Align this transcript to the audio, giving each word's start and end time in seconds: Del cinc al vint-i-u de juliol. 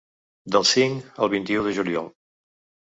Del 0.55 0.65
cinc 0.69 1.21
al 1.27 1.31
vint-i-u 1.37 1.69
de 1.69 1.77
juliol. 1.81 2.13